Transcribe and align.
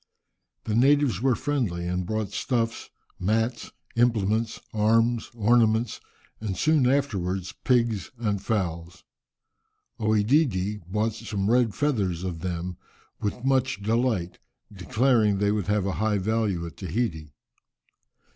The 0.63 0.73
natives 0.73 1.21
were 1.21 1.35
friendly, 1.35 1.85
and 1.87 2.07
brought 2.07 2.31
stuffs, 2.31 2.89
mats, 3.19 3.69
implements, 3.95 4.59
arms, 4.73 5.29
ornaments, 5.35 6.01
and 6.39 6.57
soon 6.57 6.87
afterwards 6.89 7.53
pigs 7.63 8.09
and 8.17 8.41
fowls. 8.41 9.03
OEdidi 9.99 10.81
bought 10.87 11.13
some 11.13 11.51
red 11.51 11.75
feathers 11.75 12.23
of 12.23 12.39
them 12.39 12.77
with 13.19 13.45
much 13.45 13.83
delight, 13.83 14.39
declaring 14.73 15.37
they 15.37 15.51
would 15.51 15.67
have 15.67 15.85
a 15.85 15.91
high 16.01 16.17
value 16.17 16.65
at 16.65 16.77
Tahiti. 16.77 17.35